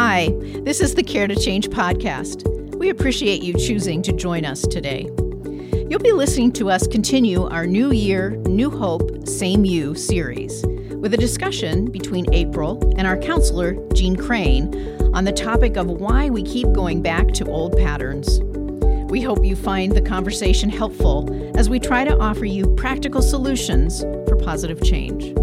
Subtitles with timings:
[0.00, 0.28] Hi,
[0.60, 2.46] this is the Care to Change podcast.
[2.76, 5.10] We appreciate you choosing to join us today.
[5.90, 10.64] You'll be listening to us continue our New Year, New Hope, Same You series
[10.94, 14.72] with a discussion between April and our counselor, Jean Crane,
[15.14, 18.38] on the topic of why we keep going back to old patterns.
[19.10, 21.28] We hope you find the conversation helpful
[21.58, 25.36] as we try to offer you practical solutions for positive change.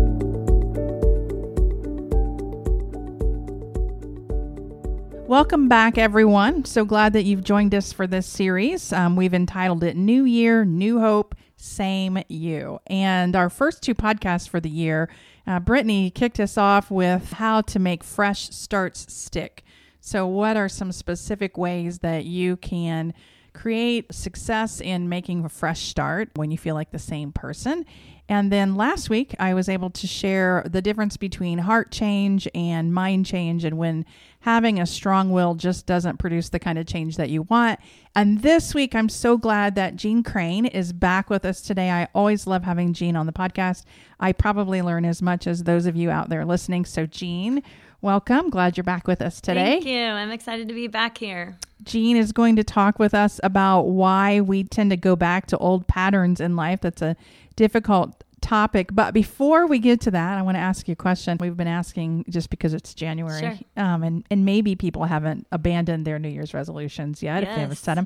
[5.27, 6.65] Welcome back, everyone.
[6.65, 8.93] So glad that you've joined us for this series.
[8.93, 12.79] Um, we've entitled it New Year, New Hope, Same You.
[12.85, 15.09] And our first two podcasts for the year,
[15.47, 19.63] uh, Brittany kicked us off with how to make fresh starts stick.
[19.99, 23.11] So, what are some specific ways that you can
[23.55, 27.85] create success in making a fresh start when you feel like the same person?
[28.27, 32.91] And then last week, I was able to share the difference between heart change and
[32.91, 34.03] mind change, and when
[34.39, 37.79] having a strong will just doesn't produce the kind of change that you want.
[38.15, 41.91] And this week, I'm so glad that Jean Crane is back with us today.
[41.91, 43.83] I always love having Jean on the podcast.
[44.19, 46.85] I probably learn as much as those of you out there listening.
[46.85, 47.61] So, Jean,
[48.05, 48.51] welcome.
[48.51, 49.65] Glad you're back with us today.
[49.65, 49.99] Thank you.
[49.99, 51.57] I'm excited to be back here.
[51.83, 55.57] Jean is going to talk with us about why we tend to go back to
[55.57, 56.81] old patterns in life.
[56.81, 57.17] That's a
[57.55, 58.89] difficult topic.
[58.93, 61.37] But before we get to that, I want to ask you a question.
[61.41, 63.83] We've been asking just because it's January, Sure.
[63.83, 67.77] um, and and maybe people haven't abandoned their New Year's resolutions yet if they haven't
[67.77, 68.05] set them.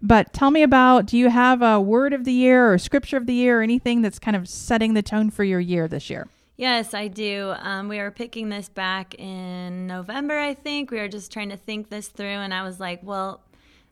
[0.00, 1.06] But tell me about.
[1.06, 4.00] Do you have a word of the year or scripture of the year or anything
[4.00, 6.28] that's kind of setting the tone for your year this year?
[6.60, 7.54] Yes, I do.
[7.58, 10.90] Um, we were picking this back in November, I think.
[10.90, 13.40] We were just trying to think this through, and I was like, well,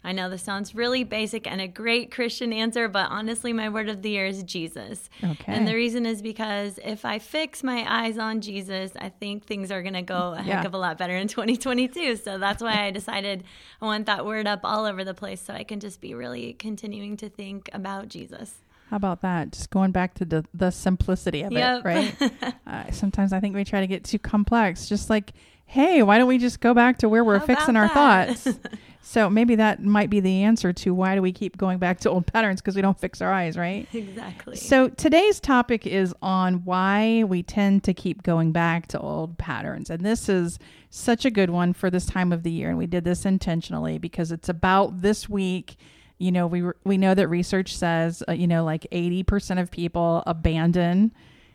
[0.05, 3.89] I know this sounds really basic and a great Christian answer, but honestly, my word
[3.89, 5.09] of the year is Jesus.
[5.25, 5.45] Okay.
[5.51, 9.71] And the reason is because if I fix my eyes on Jesus, I think things
[9.73, 10.67] are going to go a heck Yeah.
[10.67, 12.17] of a lot better in 2022.
[12.17, 13.45] So that's why I decided
[13.81, 16.53] I want that word up all over the place so I can just be really
[16.53, 18.55] continuing to think about Jesus.
[18.91, 19.53] How about that?
[19.53, 21.81] Just going back to the, the simplicity of Yep.
[21.81, 22.55] it, right?
[22.67, 24.89] uh, sometimes I think we try to get too complex.
[24.89, 25.33] Just like,
[25.67, 28.35] hey, why don't we just go back to where we're How fixing our that?
[28.39, 28.59] thoughts?
[29.03, 32.09] so maybe that might be the answer to why do we keep going back to
[32.11, 33.87] old patterns because we don't fix our eyes, right?
[33.93, 34.57] Exactly.
[34.57, 39.91] So today's topic is on why we tend to keep going back to old patterns.
[39.91, 42.71] And this is such a good one for this time of the year.
[42.71, 45.77] And we did this intentionally because it's about this week.
[46.19, 50.23] You know, we, we know that research says, uh, you know, like 80% of people
[50.27, 51.13] abandon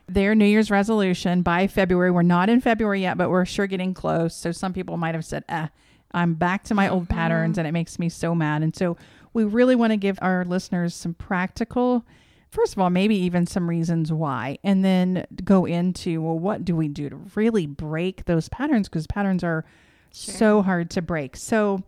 [0.08, 2.12] their New Year's resolution by February.
[2.12, 4.36] We're not in February yet, but we're sure getting close.
[4.36, 5.68] So some people might have said, eh,
[6.12, 8.62] I'm back to my old patterns and it makes me so mad.
[8.64, 8.98] And so
[9.34, 12.06] we really want to give our listeners some practical,
[12.52, 16.76] first of all, maybe even some reasons why, and then go into, well, what do
[16.76, 18.88] we do to really break those patterns?
[18.88, 19.66] Because patterns are
[20.12, 21.36] so hard to break.
[21.36, 21.84] So,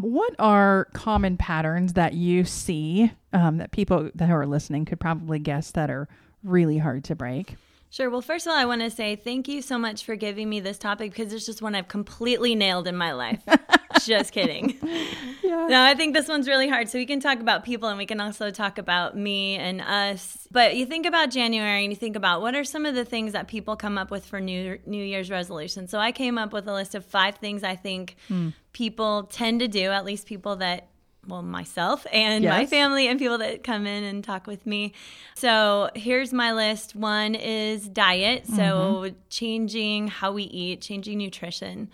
[0.00, 5.38] what are common patterns that you see um, that people that are listening could probably
[5.38, 6.08] guess that are
[6.42, 7.56] really hard to break?
[7.90, 8.10] Sure.
[8.10, 10.60] Well, first of all, I want to say thank you so much for giving me
[10.60, 13.42] this topic because it's just one I've completely nailed in my life.
[14.06, 14.78] just kidding.
[15.48, 15.66] Yeah.
[15.66, 16.90] No, I think this one's really hard.
[16.90, 20.46] So we can talk about people and we can also talk about me and us.
[20.50, 23.32] But you think about January and you think about what are some of the things
[23.32, 25.90] that people come up with for New New Year's resolutions.
[25.90, 28.50] So I came up with a list of five things I think hmm.
[28.74, 30.88] people tend to do, at least people that
[31.26, 34.94] well, myself and my family and people that come in and talk with me.
[35.34, 36.96] So here's my list.
[36.96, 38.46] One is diet.
[38.46, 39.16] So mm-hmm.
[39.28, 41.90] changing how we eat, changing nutrition.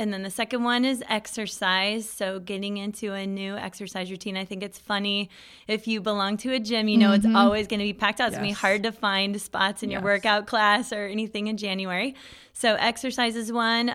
[0.00, 2.08] And then the second one is exercise.
[2.08, 4.34] So getting into a new exercise routine.
[4.34, 5.28] I think it's funny
[5.68, 7.36] if you belong to a gym, you know, it's mm-hmm.
[7.36, 8.28] always going to be packed out.
[8.28, 11.58] It's going to be hard to find spots in your workout class or anything in
[11.58, 12.14] January.
[12.54, 13.94] So exercise is one.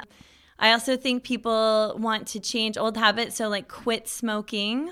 [0.59, 3.35] I also think people want to change old habits.
[3.35, 4.91] So, like, quit smoking,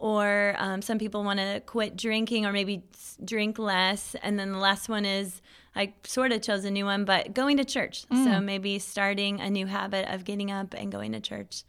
[0.00, 2.82] or um, some people want to quit drinking or maybe
[3.22, 4.16] drink less.
[4.22, 5.42] And then the last one is
[5.76, 8.06] I sort of chose a new one, but going to church.
[8.10, 11.62] So, maybe starting a new habit of getting up and going to church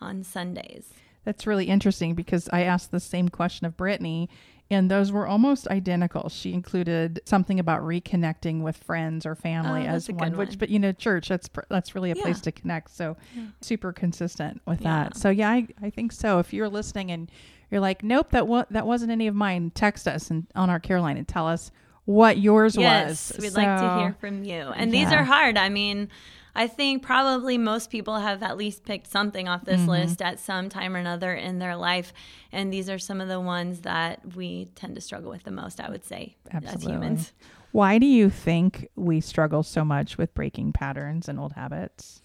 [0.00, 0.92] on Sundays.
[1.24, 4.28] That's really interesting because I asked the same question of Brittany,
[4.70, 6.28] and those were almost identical.
[6.28, 10.58] She included something about reconnecting with friends or family Oh, as one, which, one.
[10.58, 12.90] but you know, church that's pr- that's really a place to connect.
[12.90, 13.16] So
[13.60, 15.04] super consistent with Yeah.
[15.04, 15.16] that.
[15.16, 16.38] So yeah, I, I think so.
[16.40, 17.30] If you're listening and
[17.70, 20.80] you're like, nope, that wa- that wasn't any of mine, text us and on our
[20.80, 21.70] care line and tell us
[22.04, 23.32] what yours Yes, was.
[23.34, 24.54] Yes, we'd like to hear from you.
[24.74, 25.56] And these are hard.
[25.58, 26.08] I mean,
[26.56, 29.86] I think probably most people have at least picked something off Mm-hmm.
[29.86, 32.12] this list at some time or another in their life.
[32.50, 35.80] And these are some of the ones that we tend to struggle with the most,
[35.80, 37.32] I would say, as humans.
[37.72, 42.22] Why do you think we struggle so much with breaking patterns and old habits?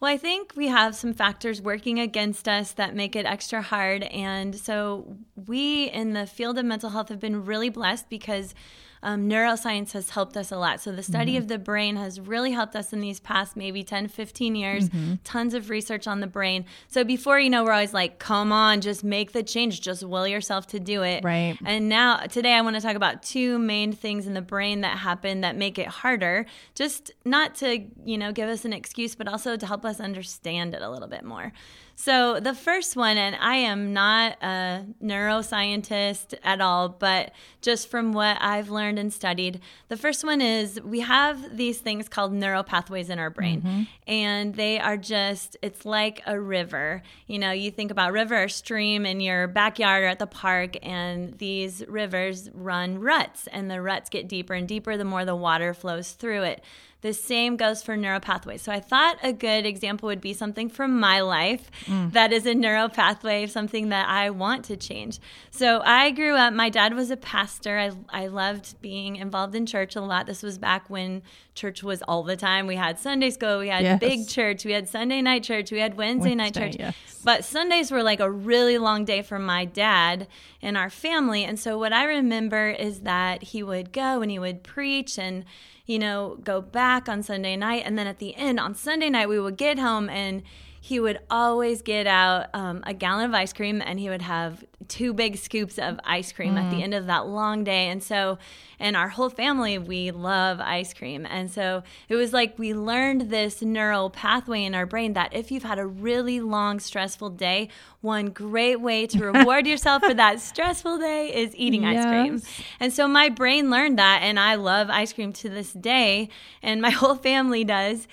[0.00, 4.02] Well, I think we have some factors working against us that make it extra hard.
[4.04, 5.16] And so
[5.46, 8.54] we in the field of mental health have been really blessed because
[9.02, 10.80] um, neuroscience has helped us a lot.
[10.80, 11.42] So the study mm-hmm.
[11.42, 14.88] of the brain has really helped us in these past maybe 10, 15 years.
[14.88, 15.14] Mm-hmm.
[15.24, 16.64] Tons of research on the brain.
[16.88, 20.26] So before, you know, we're always like, come on, just make the change, just will
[20.26, 21.24] yourself to do it.
[21.24, 21.56] Right.
[21.64, 24.98] And now, today, I want to talk about two main things in the brain that
[24.98, 29.28] happen that make it harder, just not to, you know, give us an excuse, but
[29.28, 31.52] also to help us understand it a little bit more.
[31.98, 37.32] So, the first one, and I am not a neuroscientist at all, but
[37.62, 42.06] just from what I've learned and studied, the first one is we have these things
[42.06, 43.82] called neural pathways in our brain, mm-hmm.
[44.06, 47.02] and they are just, it's like a river.
[47.28, 50.76] You know, you think about river or stream in your backyard or at the park,
[50.82, 55.34] and these rivers run ruts, and the ruts get deeper and deeper the more the
[55.34, 56.62] water flows through it.
[57.02, 58.62] The same goes for neural pathways.
[58.62, 62.10] So I thought a good example would be something from my life mm.
[62.12, 65.20] that is a neural pathway, something that I want to change.
[65.50, 67.78] So I grew up, my dad was a pastor.
[67.78, 70.26] I, I loved being involved in church a lot.
[70.26, 71.22] This was back when
[71.54, 72.66] church was all the time.
[72.66, 74.00] We had Sunday school, we had yes.
[74.00, 76.76] big church, we had Sunday night church, we had Wednesday, Wednesday night church.
[76.78, 76.94] Yes.
[77.24, 80.28] But Sundays were like a really long day for my dad
[80.62, 81.44] and our family.
[81.44, 85.44] And so what I remember is that he would go and he would preach and
[85.86, 87.82] you know, go back on Sunday night.
[87.86, 90.42] And then at the end, on Sunday night, we would get home and
[90.86, 94.64] he would always get out um, a gallon of ice cream and he would have
[94.86, 96.62] two big scoops of ice cream mm.
[96.62, 96.82] at the mm.
[96.84, 97.88] end of that long day.
[97.88, 98.38] And so,
[98.78, 101.26] and our whole family, we love ice cream.
[101.26, 105.50] And so it was like we learned this neural pathway in our brain that if
[105.50, 107.68] you've had a really long, stressful day,
[108.00, 112.04] one great way to reward yourself for that stressful day is eating yes.
[112.04, 112.42] ice cream.
[112.78, 116.28] And so my brain learned that, and I love ice cream to this day,
[116.62, 118.06] and my whole family does.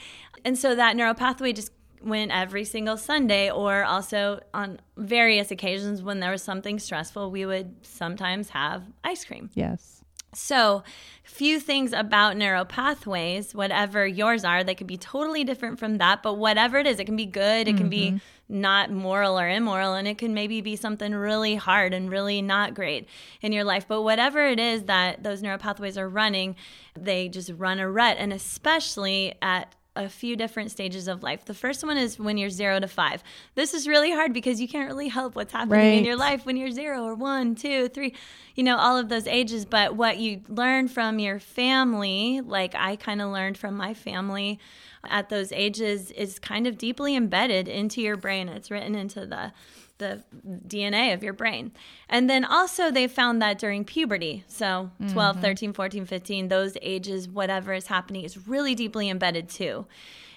[0.44, 1.70] And so that neural pathway just
[2.04, 7.46] went every single Sunday, or also on various occasions when there was something stressful, we
[7.46, 9.50] would sometimes have ice cream.
[9.54, 10.04] Yes.
[10.36, 10.84] So,
[11.24, 16.24] few things about neural pathways, whatever yours are, they could be totally different from that,
[16.24, 17.78] but whatever it is, it can be good, it mm-hmm.
[17.78, 18.62] can be mm-hmm.
[18.62, 22.74] not moral or immoral, and it can maybe be something really hard and really not
[22.74, 23.08] great
[23.42, 23.86] in your life.
[23.88, 26.56] But whatever it is that those neural pathways are running,
[27.00, 31.46] they just run a rut, and especially at a few different stages of life.
[31.46, 33.24] The first one is when you're zero to five.
[33.56, 35.98] This is really hard because you can't really help what's happening right.
[35.98, 38.16] in your life when you're zero or one, two, three,
[38.56, 39.66] you know, all of those ages.
[39.66, 44.60] But what you learn from your family, like I kind of learned from my family
[45.04, 48.50] at those ages, is kind of deeply embedded into your brain.
[48.50, 49.54] It's written into the
[49.98, 50.24] the
[50.68, 51.72] DNA of your brain.
[52.10, 55.42] And then also they found that during puberty, so 12, mm-hmm.
[55.42, 59.86] 13, 14, 15, those ages, whatever is happening is really deeply embedded too.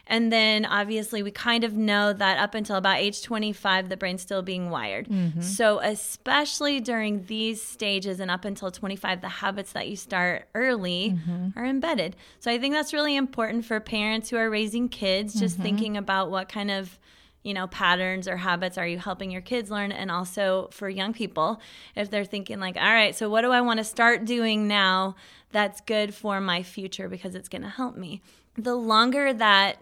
[0.08, 4.22] And then obviously, we kind of know that up until about age 25, the brain's
[4.22, 5.08] still being wired.
[5.08, 5.40] Mm-hmm.
[5.40, 11.16] So, especially during these stages and up until 25, the habits that you start early
[11.16, 11.58] mm-hmm.
[11.58, 12.14] are embedded.
[12.38, 15.62] So, I think that's really important for parents who are raising kids, just mm-hmm.
[15.64, 17.00] thinking about what kind of
[17.46, 19.92] you know patterns or habits are you helping your kids learn?
[19.92, 21.60] And also for young people
[21.94, 25.14] if they're thinking like all right so what do i want to start doing now
[25.52, 28.20] that's good for my future because it's going to help me?
[28.58, 29.78] The longer that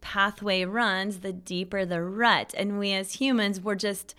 [0.00, 2.54] pathway runs the deeper the rut.
[2.56, 4.14] And we as humans we're just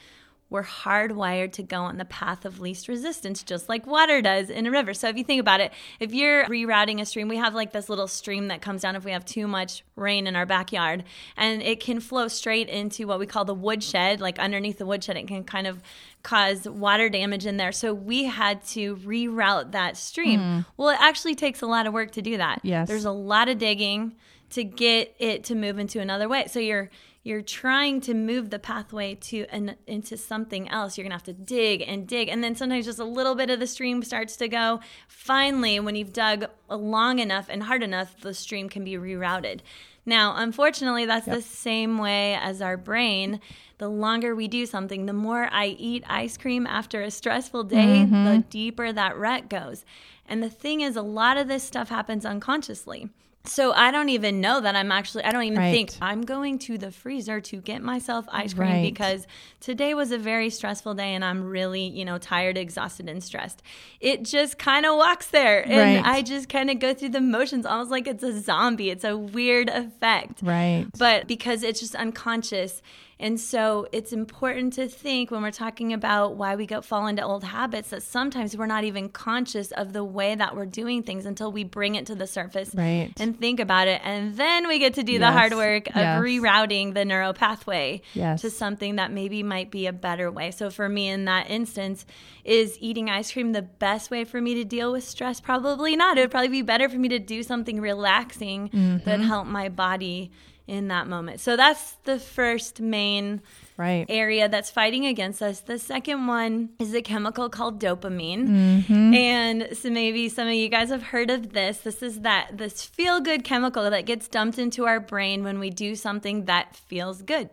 [0.49, 4.65] we're hardwired to go on the path of least resistance, just like water does in
[4.65, 4.93] a river.
[4.93, 7.89] So if you think about it, if you're rerouting a stream, we have like this
[7.89, 11.03] little stream that comes down if we have too much rain in our backyard,
[11.37, 14.21] and it can flow straight into what we call the woodshed.
[14.21, 15.81] Like underneath the woodshed, it can kind of
[16.23, 17.71] cause water damage in there.
[17.71, 20.39] So we had to reroute that stream.
[20.39, 20.65] Mm.
[20.77, 22.59] Well, it actually takes a lot of work to do that.
[22.63, 22.87] Yes.
[22.87, 24.15] There's a lot of digging
[24.51, 26.47] to get it to move into another way.
[26.47, 26.89] So you're
[27.23, 30.97] you're trying to move the pathway to an, into something else.
[30.97, 32.29] You're going to have to dig and dig.
[32.29, 34.79] And then sometimes just a little bit of the stream starts to go.
[35.07, 39.59] Finally when you've dug long enough and hard enough the stream can be rerouted.
[40.05, 41.35] Now unfortunately that's yep.
[41.35, 43.41] the same way as our brain.
[43.79, 48.05] The longer we do something the more i eat ice cream after a stressful day
[48.05, 48.25] mm-hmm.
[48.25, 49.83] the deeper that rut goes.
[50.25, 53.09] And the thing is a lot of this stuff happens unconsciously
[53.49, 55.71] so I don't even know that I'm actually I don't even right.
[55.71, 58.83] think I'm going to the freezer to get myself ice cream right.
[58.83, 59.27] because
[59.59, 63.61] today was a very stressful day and I'm really, you know, tired, exhausted and stressed.
[63.99, 66.05] It just kind of walks there and right.
[66.05, 68.89] I just kind of go through the motions almost like it's a zombie.
[68.89, 70.41] It's a weird effect.
[70.41, 70.87] Right.
[70.97, 72.81] But because it's just unconscious
[73.21, 77.21] And so it's important to think when we're talking about why we go fall into
[77.21, 81.25] old habits that sometimes we're not even conscious of the way that we're doing things
[81.25, 83.11] until we bring it to the surface right.
[83.19, 83.99] and think about it.
[84.05, 85.19] And then we get to do Yes.
[85.19, 86.21] the hard work of Yes.
[86.21, 88.39] rerouting the neural pathway Yes.
[88.41, 90.51] to something that maybe might be a better way.
[90.51, 92.05] So for me in that instance,
[92.45, 95.41] is eating ice cream the best way for me to deal with stress?
[95.41, 96.17] Probably not.
[96.17, 99.03] It would probably be better for me to do something relaxing Mm-hmm.
[99.09, 100.31] that help my body
[100.69, 101.39] in that moment.
[101.39, 103.41] So that's the first main
[103.75, 104.05] Right.
[104.09, 105.61] area that's fighting against us.
[105.61, 108.47] The second one is a chemical called dopamine.
[108.47, 109.13] Mm-hmm.
[109.13, 111.77] And so maybe some of you guys have heard of this.
[111.79, 115.69] This is that this feel good chemical that gets dumped into our brain when we
[115.69, 117.49] do something that feels good.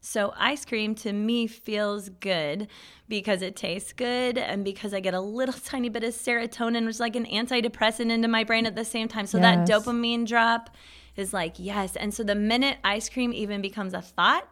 [0.00, 2.68] So ice cream to me feels good
[3.08, 6.94] because it tastes good and because I get a little tiny bit of serotonin, which
[6.96, 9.26] is like an antidepressant into my brain at the same time.
[9.26, 10.70] So that dopamine drop
[11.16, 11.96] is like, yes.
[11.96, 14.48] And so the minute ice cream even becomes a thought,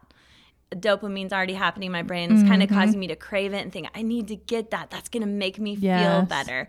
[0.70, 2.32] dopamine's already happening in my brain.
[2.32, 2.78] It's kind of Mm-hmm.
[2.78, 4.90] causing me to crave it and think, I need to get that.
[4.90, 6.66] That's going to make me feel better.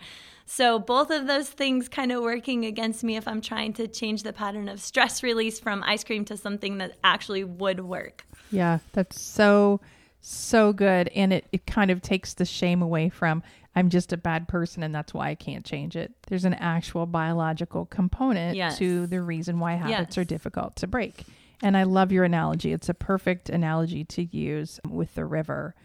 [0.47, 4.21] So, both of those things kind of working against me if I'm trying to change
[4.21, 8.27] the pattern of stress release from ice cream to something that actually would work.
[8.51, 9.81] Yeah, that's so
[10.27, 13.43] so good and it, it kind of takes the shame away from
[13.75, 16.13] I'm just a bad person and that's why I can't change it.
[16.27, 18.77] There's an actual biological component Yes.
[18.77, 20.17] to the reason why habits Yes.
[20.17, 21.25] are difficult to break.
[21.61, 22.71] And I love your analogy.
[22.73, 25.75] It's a perfect analogy to use with the river.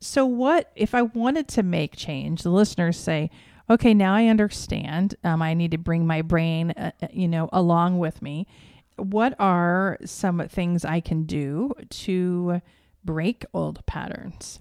[0.00, 2.42] So what if I wanted to make change?
[2.42, 3.30] The listeners say,
[3.70, 5.14] "Okay, now I understand.
[5.22, 8.46] Um, I need to bring my brain, uh, uh, you know, along with me.
[8.96, 12.60] What are some things I can do to
[13.04, 14.58] break old patterns?"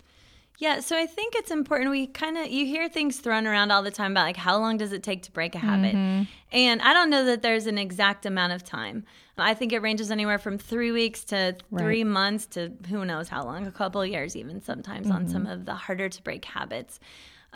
[0.62, 1.89] Yeah, so I think it's important.
[1.89, 4.77] We kind of you hear things thrown around all the time about like how long
[4.77, 6.25] does it take to break a habit, mm-hmm.
[6.51, 9.03] and I don't know that there's an exact amount of time.
[9.39, 13.44] I think it ranges anywhere from three weeks to three months to who knows how
[13.44, 15.51] long, a couple of years even sometimes on some mm-hmm.
[15.51, 17.00] of the harder to break habits.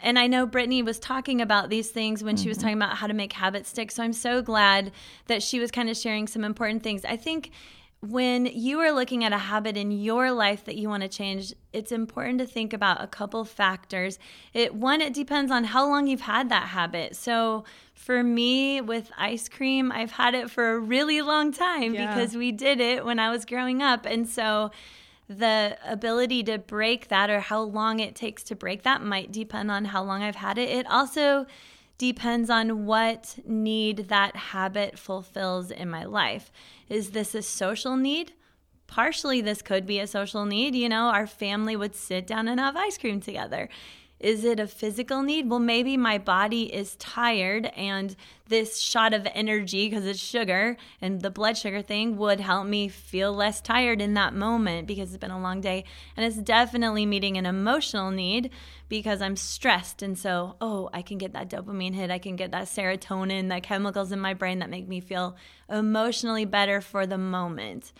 [0.01, 2.63] And I know Brittany was talking about these things when she was mm-hmm.
[2.63, 3.91] talking about how to make habits stick.
[3.91, 4.91] So I'm so glad
[5.27, 7.05] that she was kind of sharing some important things.
[7.05, 7.51] I think
[8.09, 11.53] when you are looking at a habit in your life that you want to change,
[11.73, 14.19] it's important to think about a couple factors.
[14.53, 17.15] It one, it depends on how long you've had that habit.
[17.15, 22.07] So for me with ice cream, I've had it for a really long time Yeah.
[22.13, 24.05] because we did it when I was growing up.
[24.05, 24.71] And so
[25.27, 29.71] the ability to break that or how long it takes to break that might depend
[29.71, 30.69] on how long I've had it.
[30.69, 31.47] It also
[31.97, 36.51] depends on what need that habit fulfills in my life.
[36.89, 38.33] Is this a social need?
[38.87, 40.75] Partially, this could be a social need.
[40.75, 43.69] You know, our family would sit down and have ice cream together.
[44.19, 45.49] Is it a physical need?
[45.49, 48.15] Well, maybe my body is tired, and
[48.47, 52.87] this shot of energy, because it's sugar and the blood sugar thing, would help me
[52.87, 55.83] feel less tired in that moment because it's been a long day.
[56.15, 58.51] And it's definitely meeting an emotional need
[58.87, 60.01] because I'm stressed.
[60.01, 62.09] And so, oh, I can get that dopamine hit.
[62.09, 65.35] I can get that serotonin, the chemicals in my brain that make me feel
[65.69, 67.91] emotionally better for the moment.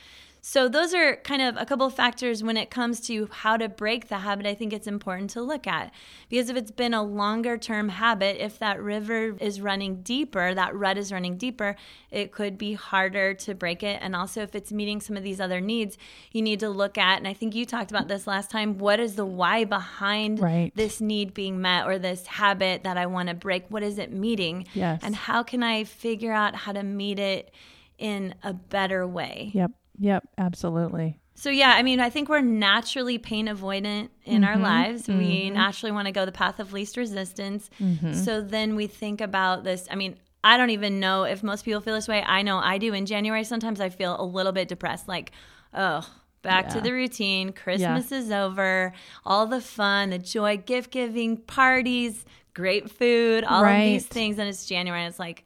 [0.48, 3.68] So, those are kind of a couple of factors when it comes to how to
[3.68, 4.46] break the habit.
[4.46, 5.92] I think it's important to look at
[6.30, 10.76] because if it's been a longer term habit, if that river is running deeper, that
[10.76, 11.76] rut is running deeper,
[12.12, 13.98] it could be harder to break it.
[14.04, 15.98] And also, if it's meeting some of these other needs,
[16.32, 19.00] you need to look at, and I think you talked about this last time, what
[19.00, 20.72] is the why behind Right.
[20.76, 23.66] this need being met or this habit that I want to break?
[23.70, 24.68] What is it meeting?
[24.76, 25.02] Yes.
[25.02, 27.52] And how can I figure out how to meet it
[27.98, 29.50] in a better way?
[29.56, 29.72] Yep.
[30.00, 31.20] Yep, absolutely.
[31.38, 34.64] So yeah, I mean, I think we're naturally pain avoidant in our mm-hmm.
[34.64, 35.08] lives.
[35.08, 35.54] We mm-hmm.
[35.54, 37.70] naturally want to go the path of least resistance.
[37.82, 38.14] Mm-hmm.
[38.14, 39.86] So then we think about this.
[39.92, 42.24] I mean, I don't even know if most people feel this way.
[42.26, 42.94] I know I do.
[42.94, 45.34] In January, sometimes I feel a little bit depressed, like,
[45.74, 46.08] oh,
[46.42, 47.52] back to the routine.
[47.52, 48.94] Christmas is over.
[49.26, 52.24] All the fun, the joy, gift giving, parties,
[52.54, 54.40] great food, all of these things.
[54.40, 55.44] And it's January, and it's like.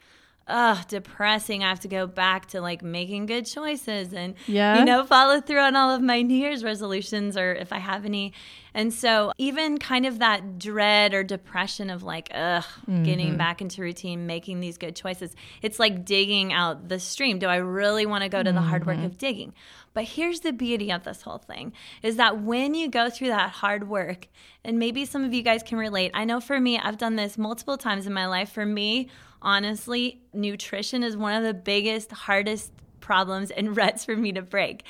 [0.50, 1.64] Ugh, depressing.
[1.64, 4.80] I have to go back to like making good choices and Yeah.
[4.80, 8.04] you know, follow through on all of my New Year's resolutions or if I have
[8.06, 8.34] any.
[8.74, 12.64] And so, even kind of that dread or depression of like, ugh,
[13.04, 13.38] getting mm-hmm.
[13.38, 17.40] back into routine, making these good choices, it's like digging out the stream.
[17.40, 19.06] Do I really want to go to the hard work mm-hmm.
[19.06, 19.54] of digging?
[19.94, 21.74] But here's the beauty of this whole thing
[22.04, 24.28] is that when you go through that hard work,
[24.64, 26.12] and maybe some of you guys can relate.
[26.14, 28.52] I know for me, I've done this multiple times in my life.
[28.52, 29.10] For me,
[29.42, 34.84] honestly, nutrition is one of the biggest, hardest problems and ruts for me to break.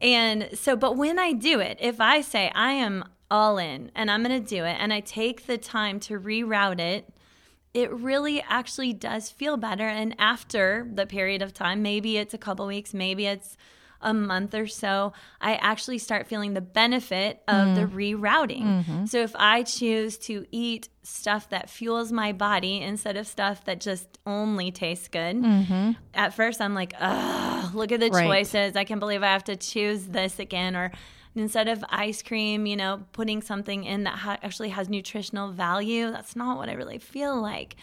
[0.00, 4.10] And so, but when I do it, if I say I am all in and
[4.10, 7.08] I'm going to do it and I take the time to reroute it,
[7.74, 9.88] it really actually does feel better.
[9.88, 13.56] And after the period of time, maybe it's a couple weeks, maybe it's
[14.04, 17.74] a month or so, I actually start feeling the benefit of Mm.
[17.76, 18.62] the rerouting.
[18.64, 19.04] Mm-hmm.
[19.06, 23.80] So if I choose to eat stuff that fuels my body instead of stuff that
[23.80, 25.36] just only tastes good,
[26.14, 28.14] at first I'm like, ugh, look at the Mm-hmm.
[28.16, 28.26] Right.
[28.44, 28.76] choices.
[28.76, 30.74] I can't believe I have to choose this again.
[30.76, 30.90] Or
[31.34, 36.10] instead of ice cream, you know, putting something in that ha- actually has nutritional value.
[36.10, 37.76] That's not what I really feel like.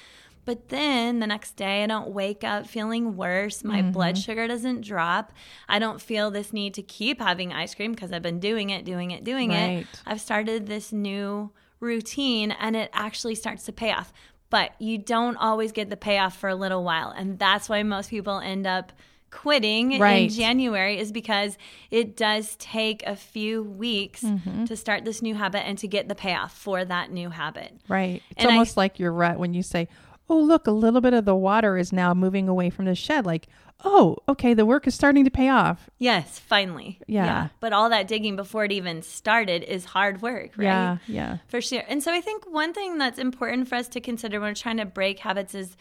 [0.46, 3.64] But then the next day, I don't wake up feeling worse.
[3.64, 3.92] My Mm-hmm.
[3.92, 5.32] blood sugar doesn't drop.
[5.68, 8.84] I don't feel this need to keep having ice cream because I've been doing it,
[8.86, 9.82] doing it, doing Right.
[9.82, 9.88] it.
[10.08, 14.12] I've started this new routine and it actually starts to pay off.
[14.50, 17.12] But you don't always get the payoff for a little while.
[17.16, 18.92] And that's why most people end up
[19.32, 21.58] quitting in January is because
[21.92, 24.66] it does take a few weeks Mm-hmm.
[24.66, 27.80] to start this new habit and to get the payoff for that new habit.
[27.88, 28.22] Right.
[28.32, 29.88] It's And I- almost like your rut when you say,
[30.30, 33.26] "Oh, look, a little bit of the water is now moving away from the shed."
[33.26, 33.48] Like,
[33.84, 37.00] "Oh, okay, the work is starting to pay off." Yes, finally.
[37.08, 37.48] Yeah.
[37.60, 40.66] But all that digging before it even started is hard work, right?
[40.66, 41.38] Yeah, yeah.
[41.48, 41.84] For sure.
[41.88, 44.78] And so I think one thing that's important for us to consider when we're trying
[44.78, 45.76] to break habits is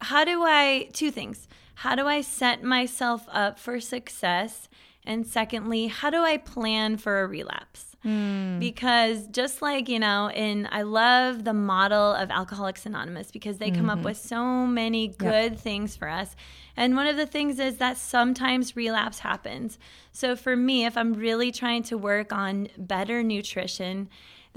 [0.00, 1.48] how do I, two things.
[1.74, 4.68] How do I set myself up for success?
[5.04, 7.96] And secondly, how do I plan for a relapse?
[8.02, 8.58] Hmm.
[8.58, 13.70] Because just like, you know, in I love the model of Alcoholics Anonymous because they
[13.70, 14.04] come up mm-hmm.
[14.04, 16.36] with so many good things for us.
[16.76, 19.78] And one of the things is that sometimes relapse happens.
[20.12, 24.08] So for me, if I'm really trying to work on better nutrition,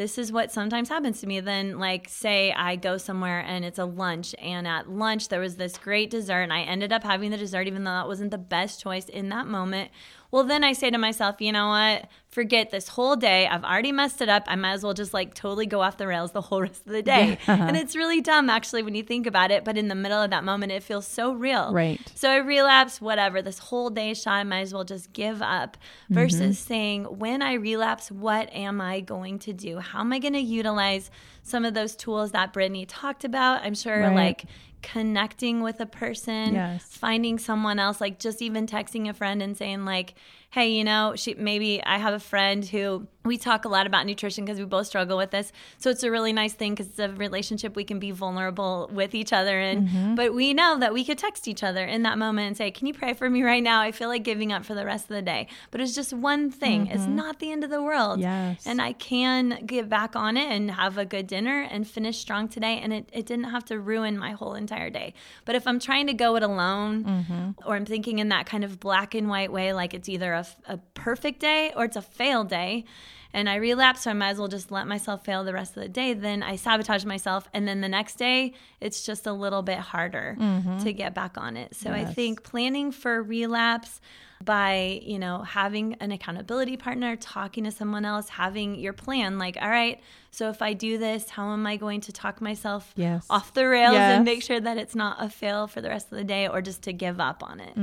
[0.02, 1.40] this is what sometimes happens to me.
[1.40, 5.58] Then, like, say I go somewhere and it's a lunch, and at lunch there was
[5.58, 8.40] this great dessert, and I ended up having the dessert, even though that wasn't the
[8.40, 9.92] best choice in that moment.
[10.32, 12.08] Well, then I say to myself, you know what?
[12.32, 13.46] Forget this whole day.
[13.46, 14.44] I've already messed it up.
[14.48, 16.94] I might as well just like totally go off the rails the whole rest of
[16.94, 17.38] the day.
[17.46, 17.66] Uh-huh.
[17.68, 19.66] And it's really dumb, actually, when you think about it.
[19.66, 21.74] But in the middle of that moment, it feels so real.
[21.74, 22.00] Right.
[22.16, 25.76] So I relapse, whatever, this whole day shot, I might as well just give up
[26.06, 26.14] mm-hmm.
[26.14, 29.80] versus saying, when I relapse, what am I going to do?
[29.80, 31.12] How am I going to utilize
[31.44, 33.62] some of those tools that Brittany talked about?
[33.64, 34.16] I'm sure Right.
[34.16, 34.46] like
[34.82, 36.84] connecting with a person, Yes.
[36.86, 40.16] finding someone else, like just even texting a friend and saying, like,
[40.52, 44.06] hey, you know, she maybe I have a friend who we talk a lot about
[44.08, 45.52] nutrition because we both struggle with this.
[45.78, 49.14] So it's a really nice thing because it's a relationship we can be vulnerable with
[49.14, 49.86] each other in.
[49.88, 50.16] Mm-hmm.
[50.16, 52.88] But we know that we could text each other in that moment and say, Can
[52.88, 53.80] you pray for me right now?
[53.82, 55.48] I feel like giving up for the rest of the day.
[55.70, 56.88] But it's just one thing.
[56.88, 58.20] It's not the end of the world.
[58.20, 58.24] Mm-hmm.
[58.24, 58.66] Yes.
[58.66, 62.48] And I can get back on it and have a good dinner and finish strong
[62.48, 62.80] today.
[62.82, 65.14] And it, it didn't have to ruin my whole entire day.
[65.46, 67.52] But if I'm trying to go it alone Mm-hmm.
[67.66, 70.41] or I'm thinking in that kind of black and white way, like it's either a,
[70.68, 72.86] a perfect day or it's a fail day,
[73.34, 75.84] and I relapse, so I might as well just let myself fail the rest of
[75.84, 77.48] the day, then I sabotage myself.
[77.54, 80.36] And then the next day, it's just a little bit harder
[80.84, 81.74] to get back on it.
[81.76, 82.12] So I Mm-hmm.
[82.12, 84.02] Think planning for relapse
[84.44, 89.56] by you know having an accountability partner talking to someone else having your plan like
[89.62, 90.02] all right
[90.32, 93.28] so if i do this how am i going to talk myself Yes.
[93.30, 96.18] off the rails and make sure that it's not a fail for the rest of
[96.18, 97.76] the day or just to give up on it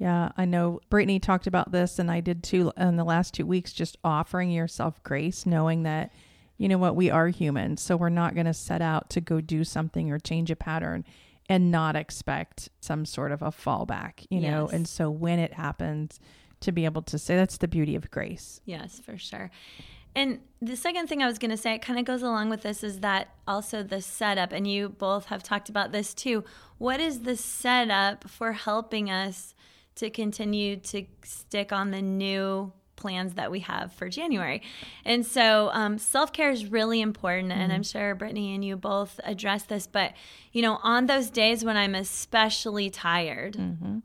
[0.00, 3.44] Yeah, I know Brittany talked about this, and I did too in the last two
[3.44, 3.70] weeks.
[3.70, 6.10] Just offering yourself grace, knowing that
[6.56, 9.42] you know what we are human, so we're not going to set out to go
[9.42, 11.04] do something or change a pattern
[11.50, 14.68] and not expect some sort of a fallback, you know.
[14.68, 16.18] And so when it happens,
[16.60, 18.60] to be able to say that's the beauty of grace.
[18.64, 19.50] Yes, for sure.
[20.14, 22.62] And the second thing I was going to say, it kind of goes along with
[22.62, 26.44] this, is that also the setup, and you both have talked about this too.
[26.78, 29.54] What is the setup for helping us
[30.00, 34.62] to continue to stick on the new plans that we have for January?
[35.04, 39.20] And so um, self care is really important, and I'm sure Brittany and you both
[39.24, 40.12] address this, but
[40.52, 43.56] you know, on those days when I'm especially tired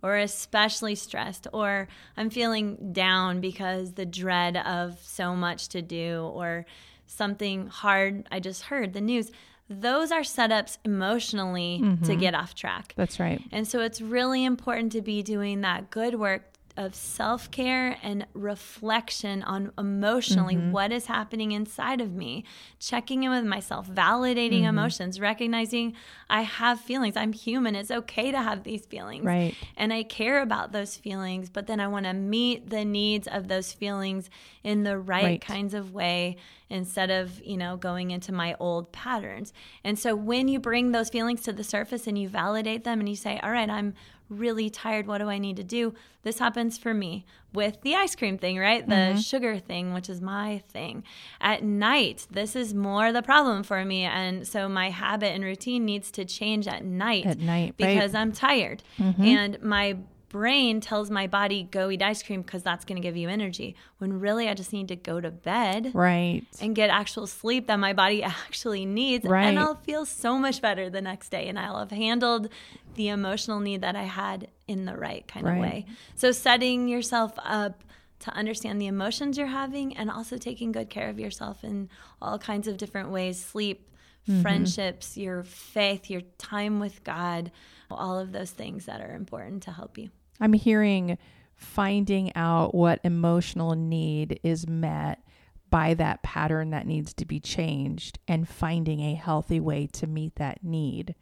[0.03, 6.29] or especially stressed or I'm feeling down because the dread of so much to do
[6.34, 6.65] or
[7.08, 9.31] something hard I just heard the news,
[9.69, 12.19] those are setups emotionally to mm-hmm.
[12.19, 12.93] get off track.
[12.95, 13.41] That's right.
[13.51, 18.25] And so it's really important to be doing that good work of self care and
[18.33, 20.71] reflection on emotionally mm-hmm.
[20.71, 22.43] what is happening inside of me,
[22.79, 24.69] checking in with myself, validating mm-hmm.
[24.69, 25.93] emotions, recognizing
[26.29, 27.15] I have feelings.
[27.15, 27.75] I'm human.
[27.75, 29.25] It's okay to have these feelings.
[29.25, 29.55] Right.
[29.77, 33.47] And I care about those feelings, but then I want to meet the needs of
[33.47, 34.29] those feelings
[34.63, 35.41] in the right, Right.
[35.41, 36.38] kinds of way
[36.69, 39.53] instead of, you know, going into my old patterns.
[39.83, 43.07] And so when you bring those feelings to the surface and you validate them and
[43.07, 43.93] you say, all right, I'm
[44.29, 45.07] really tired.
[45.07, 45.93] What do I need to do?
[46.23, 48.88] This happens for me with the ice cream thing, right?
[48.88, 49.19] The mm-hmm.
[49.19, 51.03] sugar thing, which is my thing.
[51.39, 54.03] At night, this is more the problem for me.
[54.03, 57.93] And so my habit and routine needs to change at night At night, right.
[57.95, 58.83] because I'm tired.
[58.99, 59.23] Mm-hmm.
[59.23, 59.97] And my
[60.29, 63.75] brain tells my body go eat ice cream because that's going to give you energy
[63.99, 67.77] when really i just need to go to bed right and get actual sleep that
[67.77, 69.45] my body actually needs Right.
[69.45, 72.49] and i'll feel so much better the next day and i'll have handled
[72.95, 75.55] the emotional need that i had in the right kind Right.
[75.55, 75.85] of way
[76.15, 77.83] so setting yourself up
[78.19, 81.89] to understand the emotions you're having and also taking good care of yourself in
[82.21, 83.89] all kinds of different ways sleep
[84.27, 84.41] Mm-hmm.
[84.41, 87.51] friendships your faith your time with god
[87.91, 90.09] all of those things that are important to help you
[90.41, 91.17] I'm hearing
[91.55, 95.21] finding out what emotional need is met
[95.69, 100.35] by that pattern that needs to be changed and finding a healthy way to meet
[100.35, 101.15] that need,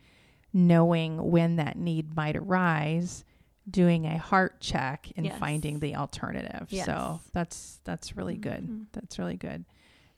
[0.52, 3.24] knowing when that need might arise,
[3.70, 5.38] doing a heart check and Yes.
[5.40, 6.68] finding the alternative.
[6.70, 6.86] Yes.
[6.86, 8.68] So that's that's really good.
[8.68, 8.86] Mhm.
[8.94, 9.66] That's really good.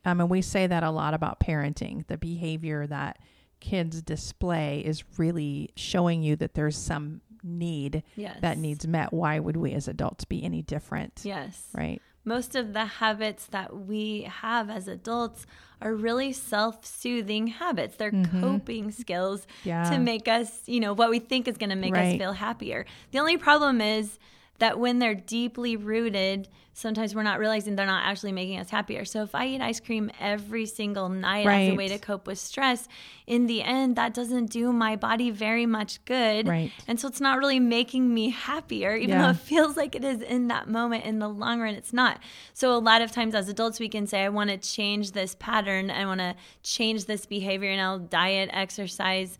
[0.06, 2.06] Um, and we say that a lot about parenting.
[2.08, 3.18] The behavior that
[3.60, 9.40] kids display is really showing you that there's some need yes that needs met, why
[9.40, 11.22] would we as adults be any different?
[11.24, 12.02] yes Right.
[12.24, 15.46] most of the habits that we have as adults
[15.80, 18.42] are really self-soothing habits they're Mhm.
[18.42, 19.90] coping skills Yeah.
[19.92, 22.14] to make us you know what we think is going to make Right.
[22.14, 24.18] us feel happier the only problem is
[24.60, 29.06] that when they're deeply rooted sometimes we're not realizing they're not actually making us happier.
[29.06, 32.38] So if i eat ice cream every single night as a way to cope with
[32.38, 32.90] stress
[33.26, 36.48] in the end that doesn't do my body very much good.
[36.50, 36.72] Right.
[36.86, 39.22] and so it's not really making me happier even Yeah.
[39.24, 42.20] though it feels like it is in that moment in the long run it's not.
[42.54, 45.34] So a lot of times as adults we can say i want to change this
[45.36, 45.90] pattern.
[45.90, 49.38] I want to change this behavior and i'll diet exercise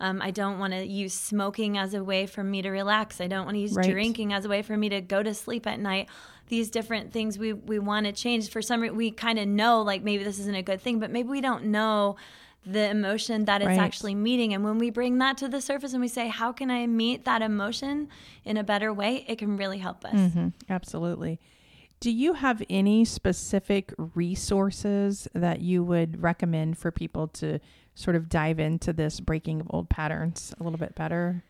[0.00, 3.26] um, i don't want to use smoking as a way for me to relax i
[3.26, 3.90] don't want to use Right.
[3.90, 6.08] drinking as a way for me to go to sleep at night
[6.48, 9.82] these different things we, we want to change for some reason we kind of know
[9.82, 12.16] like maybe this isn't a good thing but maybe we don't know
[12.66, 13.78] the emotion that it's Right.
[13.78, 16.70] actually meeting and when we bring that to the surface and we say how can
[16.70, 18.08] i meet that emotion
[18.44, 20.52] in a better way it can really help us Mhm.
[20.68, 21.38] Absolutely.
[22.00, 27.58] Do you have any specific resources that you would recommend for people to
[27.98, 31.42] sort of dive into this breaking of old patterns a little bit better?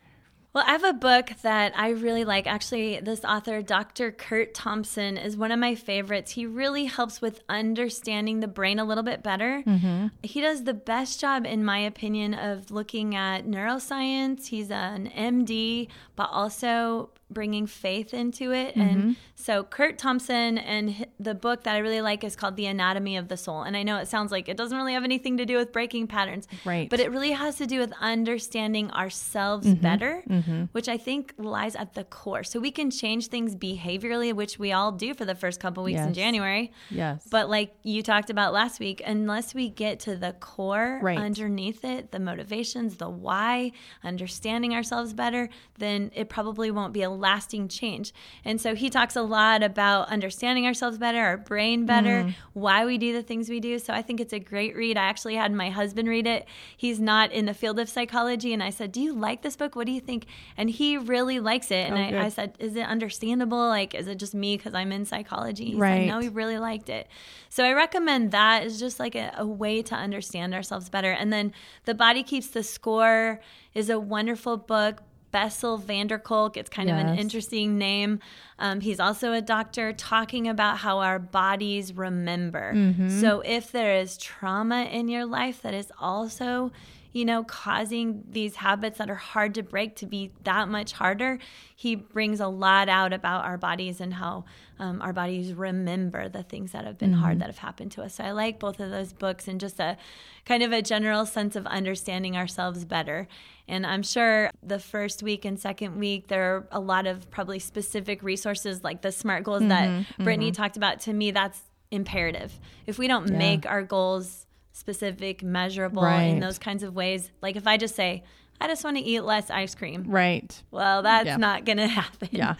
[0.54, 2.46] Well, I have a book that I really like.
[2.46, 4.10] Actually, this author, Dr.
[4.10, 6.32] Curt Thompson, is one of my favorites.
[6.32, 9.62] He really helps with understanding the brain a little bit better.
[9.66, 10.06] Mm-hmm.
[10.22, 14.46] He does the best job, in my opinion, of looking at neuroscience.
[14.46, 18.74] He's an MD, but also bringing faith into it.
[18.76, 19.12] And mm-hmm.
[19.34, 23.28] so, Curt Thompson and the book that I really like is called The Anatomy of
[23.28, 23.62] the Soul.
[23.62, 26.06] And I know it sounds like it doesn't really have anything to do with breaking
[26.06, 26.88] patterns, Right.
[26.88, 29.82] but it really has to do with understanding ourselves mm-hmm.
[29.82, 30.64] better, mm-hmm.
[30.72, 32.44] which I think lies at the core.
[32.44, 36.00] So we can change things behaviorally, which we all do for the first couple weeks
[36.00, 36.72] in January.
[36.90, 37.26] Yes.
[37.30, 41.18] But like you talked about last week, unless we get to the core Right.
[41.18, 47.10] underneath it, the motivations, the why, understanding ourselves better, then it probably won't be a
[47.18, 48.12] lasting change.
[48.44, 52.34] And so he talks a lot about understanding ourselves better, our brain better, Mm.
[52.52, 53.78] why we do the things we do.
[53.78, 54.96] So I think it's a great read.
[54.96, 56.46] I actually had my husband read it.
[56.76, 58.52] He's not in the field of psychology.
[58.52, 59.76] And I said, Do you like this book?
[59.76, 60.26] What do you think?
[60.56, 61.90] And he really likes it.
[61.90, 62.24] And Oh, I.
[62.24, 63.68] I said, Is it understandable?
[63.68, 65.72] Like, is it just me because I'm in psychology?
[65.72, 66.00] He Right.
[66.02, 67.08] said, No, he really liked it.
[67.48, 71.10] So I recommend that as just like a, a way to understand ourselves better.
[71.10, 71.52] And then
[71.86, 73.40] The Body Keeps the Score
[73.74, 75.02] is a wonderful book.
[75.30, 76.56] Bessel van der Kolk.
[76.56, 78.20] It's kind of an interesting name.
[78.58, 82.72] Um, he's also a doctor talking about how our bodies remember.
[82.74, 83.20] Mm-hmm.
[83.20, 86.72] So if there is trauma in your life that is also,
[87.12, 91.38] you know, causing these habits that are hard to break to be that much harder,
[91.74, 94.44] he brings a lot out about our bodies and how
[94.78, 97.20] um, our bodies remember the things that have been Mm-hmm.
[97.20, 98.14] hard that have happened to us.
[98.16, 99.96] So I like both of those books and just a
[100.44, 103.26] kind of a general sense of understanding ourselves better.
[103.66, 107.58] And I'm sure the first week and second week, there are a lot of probably
[107.58, 111.00] specific resources like the SMART goals that Brittany talked about.
[111.00, 112.58] To me, that's imperative.
[112.86, 113.38] If we don't Yeah.
[113.38, 116.22] make our goals specific, measurable Right.
[116.24, 118.22] in those kinds of ways, like if I just say,
[118.60, 120.62] I just want to eat less ice cream, right.
[120.70, 121.36] well, that's Yeah.
[121.36, 122.28] not going to happen.
[122.32, 122.54] Yeah.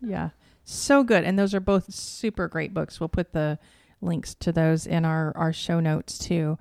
[0.00, 0.30] Yeah.
[0.64, 1.24] So good.
[1.24, 2.98] And those are both super great books.
[3.00, 3.58] We'll put the
[4.00, 6.58] links to those in our, our show notes too.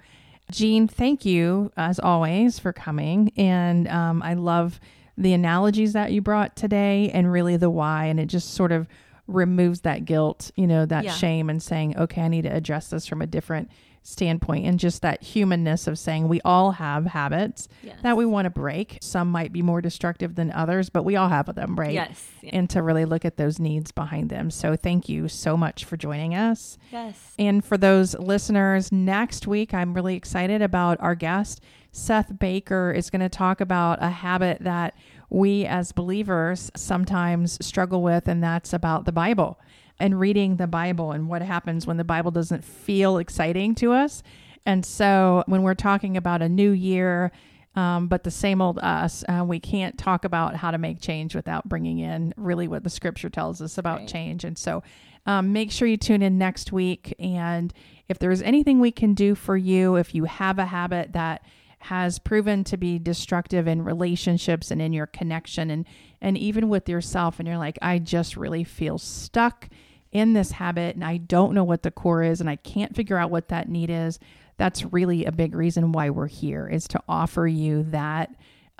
[0.51, 3.32] Jean, thank you as always for coming.
[3.38, 4.79] And um, I love
[5.17, 8.06] the analogies that you brought today and really the why.
[8.06, 8.88] And it just sort of
[9.27, 11.12] removes that guilt, you know, that Yeah.
[11.13, 13.69] shame and saying, okay, I need to address this from a different
[14.05, 17.95] standpoint and just that humanness of saying we all have habits Yes.
[18.03, 18.97] that we want to break.
[19.01, 21.93] Some might be more destructive than others, but we all have them, right?
[21.93, 22.29] Yes.
[22.41, 22.49] Yeah.
[22.53, 24.51] and to really look at those needs behind them.
[24.51, 26.77] So thank you so much for joining us.
[26.91, 27.33] Yes.
[27.39, 31.61] And for those listeners, next week I'm really excited about our guest.
[31.93, 34.95] Seth Baker is going to talk about a habit that
[35.29, 39.57] we as believers sometimes struggle with, and that's about the Bible
[40.03, 44.21] and reading the Bible and what happens when the Bible doesn't feel exciting to us.
[44.65, 47.31] And so when we're talking about a new year,
[47.77, 51.35] um, but the same old us, uh, we can't talk about how to make change
[51.35, 54.07] without bringing in really what the scripture tells us about right.
[54.09, 54.43] change.
[54.43, 54.83] And so
[55.25, 57.15] um, make sure you tune in next week.
[57.17, 57.73] And
[58.09, 61.45] if there's anything we can do for you, if you have a habit that
[61.79, 65.85] has proven to be destructive in relationships and in your connection and
[66.21, 69.67] and even with yourself and you're like I just really feel stuck
[70.13, 73.17] in this habit and I don't know what the core is and I can't figure
[73.17, 74.19] out what that need is
[74.58, 78.34] that's really a big reason why we're here is to offer you that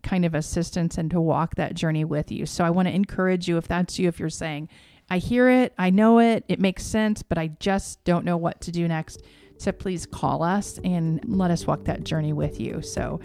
[0.04, 2.46] kind of assistance and to walk that journey with you.
[2.46, 4.70] So I want to encourage you if that's you if you're saying
[5.10, 8.62] I hear it, I know it, it makes sense, but I just don't know what
[8.62, 9.22] to do next
[9.60, 12.82] to please call us and let us walk that journey with you.
[12.82, 13.20] So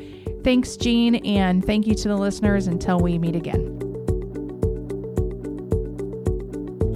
[0.44, 3.97] thanks, Jean, and thank you to the listeners until we meet again.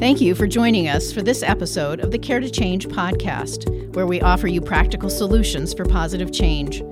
[0.03, 4.05] Thank you for joining us for this episode of the Care to Change podcast, where
[4.05, 6.83] we offer you practical solutions for positive change.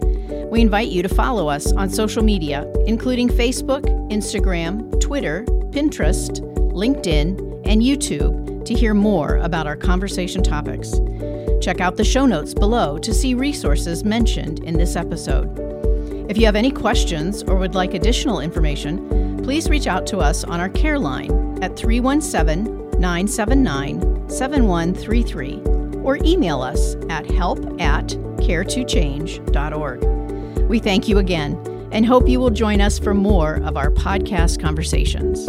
[0.48, 5.42] We invite you to follow us on social media, including Facebook, Instagram, Twitter,
[5.72, 6.38] Pinterest,
[6.70, 10.92] LinkedIn, and YouTube, to hear more about our conversation topics.
[11.60, 15.50] Check out the show notes below to see resources mentioned in this episode.
[16.30, 20.44] If you have any questions or would like additional information, please reach out to us
[20.44, 28.06] on our care line at 317 979 7133 or email us at help at
[28.38, 30.68] care2change.org.
[30.68, 31.58] We thank you again
[31.92, 35.48] and hope you will join us for more of our podcast conversations.